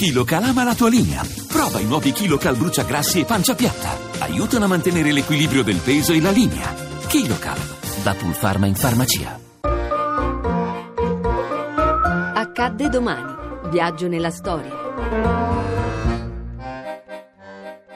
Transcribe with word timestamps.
KiloCal 0.00 0.44
ama 0.44 0.64
la 0.64 0.74
tua 0.74 0.88
linea. 0.88 1.22
Prova 1.46 1.78
i 1.78 1.84
nuovi 1.84 2.12
KiloCal 2.12 2.56
bruciagrassi 2.56 3.20
e 3.20 3.26
pancia 3.26 3.54
piatta. 3.54 3.98
Aiutano 4.20 4.64
a 4.64 4.68
mantenere 4.68 5.12
l'equilibrio 5.12 5.62
del 5.62 5.76
peso 5.76 6.14
e 6.14 6.22
la 6.22 6.30
linea. 6.30 6.72
KiloCal, 7.06 7.58
da 8.02 8.14
Pulpharma 8.14 8.64
in 8.64 8.76
farmacia. 8.76 9.38
Accadde 12.34 12.88
domani. 12.88 13.68
Viaggio 13.68 14.08
nella 14.08 14.30
storia. 14.30 14.72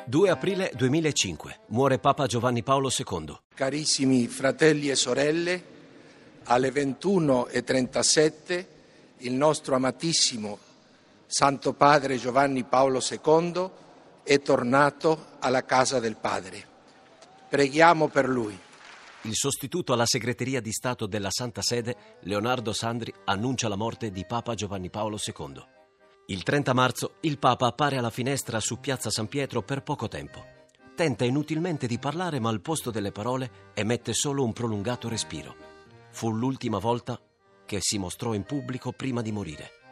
2 0.04 0.28
aprile 0.28 0.72
2005. 0.74 1.60
Muore 1.68 1.98
Papa 1.98 2.26
Giovanni 2.26 2.62
Paolo 2.62 2.90
II. 2.94 3.34
Carissimi 3.54 4.26
fratelli 4.26 4.90
e 4.90 4.94
sorelle, 4.94 5.62
alle 6.44 6.70
21.37 6.70 8.64
il 9.20 9.32
nostro 9.32 9.74
amatissimo 9.74 10.58
Santo 11.26 11.72
Padre 11.72 12.16
Giovanni 12.16 12.64
Paolo 12.64 13.00
II 13.00 13.70
è 14.22 14.40
tornato 14.40 15.26
alla 15.38 15.64
casa 15.64 15.98
del 16.00 16.16
Padre. 16.16 16.72
Preghiamo 17.48 18.08
per 18.08 18.28
lui. 18.28 18.58
Il 19.22 19.34
sostituto 19.34 19.92
alla 19.92 20.06
segreteria 20.06 20.60
di 20.60 20.70
Stato 20.70 21.06
della 21.06 21.30
Santa 21.30 21.62
Sede, 21.62 22.18
Leonardo 22.20 22.72
Sandri, 22.72 23.12
annuncia 23.24 23.68
la 23.68 23.76
morte 23.76 24.10
di 24.10 24.24
Papa 24.26 24.54
Giovanni 24.54 24.90
Paolo 24.90 25.18
II. 25.24 25.64
Il 26.26 26.42
30 26.42 26.72
marzo 26.74 27.14
il 27.20 27.38
Papa 27.38 27.66
appare 27.66 27.96
alla 27.96 28.10
finestra 28.10 28.60
su 28.60 28.80
Piazza 28.80 29.10
San 29.10 29.26
Pietro 29.26 29.62
per 29.62 29.82
poco 29.82 30.08
tempo. 30.08 30.44
Tenta 30.94 31.24
inutilmente 31.24 31.86
di 31.86 31.98
parlare, 31.98 32.38
ma 32.38 32.50
al 32.50 32.60
posto 32.60 32.90
delle 32.90 33.12
parole 33.12 33.72
emette 33.74 34.12
solo 34.12 34.44
un 34.44 34.52
prolungato 34.52 35.08
respiro. 35.08 35.54
Fu 36.10 36.30
l'ultima 36.30 36.78
volta 36.78 37.18
che 37.64 37.78
si 37.80 37.98
mostrò 37.98 38.34
in 38.34 38.44
pubblico 38.44 38.92
prima 38.92 39.22
di 39.22 39.32
morire. 39.32 39.83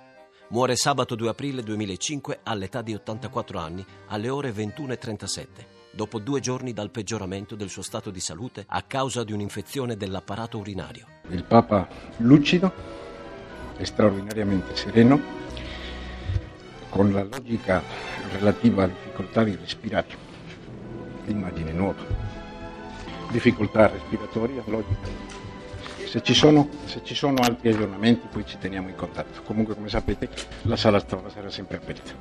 Muore 0.52 0.76
sabato 0.76 1.14
2 1.14 1.30
aprile 1.30 1.62
2005 1.62 2.40
all'età 2.42 2.82
di 2.82 2.92
84 2.92 3.58
anni 3.58 3.82
alle 4.08 4.28
ore 4.28 4.52
21.37, 4.52 5.46
dopo 5.92 6.18
due 6.18 6.40
giorni 6.40 6.74
dal 6.74 6.90
peggioramento 6.90 7.54
del 7.54 7.70
suo 7.70 7.80
stato 7.80 8.10
di 8.10 8.20
salute 8.20 8.66
a 8.68 8.82
causa 8.82 9.24
di 9.24 9.32
un'infezione 9.32 9.96
dell'apparato 9.96 10.58
urinario. 10.58 11.06
Il 11.30 11.44
Papa 11.44 11.88
lucido, 12.18 12.70
straordinariamente 13.80 14.76
sereno, 14.76 15.18
con 16.90 17.14
la 17.14 17.22
logica 17.22 17.82
relativa 18.32 18.84
alle 18.84 18.92
difficoltà 18.92 19.44
di 19.44 19.56
respirare, 19.56 20.08
l'immagine 21.24 21.72
nuova, 21.72 22.04
difficoltà 23.30 23.86
respiratoria, 23.86 24.62
logica 24.66 25.08
se 26.12 26.22
ci, 26.22 26.34
sono, 26.34 26.68
se 26.84 27.00
ci 27.02 27.14
sono 27.14 27.40
altri 27.40 27.70
aggiornamenti 27.70 28.26
poi 28.30 28.44
ci 28.44 28.58
teniamo 28.58 28.90
in 28.90 28.94
contatto. 28.94 29.40
Comunque 29.44 29.74
come 29.74 29.88
sapete 29.88 30.28
la 30.64 30.76
sala 30.76 30.98
stampa 30.98 31.30
sarà 31.30 31.48
sempre 31.48 31.78
aperta. 31.78 32.12